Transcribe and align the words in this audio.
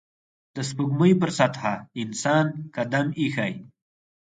د 0.55 0.57
سپوږمۍ 0.69 1.11
پر 1.21 1.29
سطحه 1.37 1.73
انسان 2.03 2.45
قدم 2.75 3.07
ایښی 3.19 3.53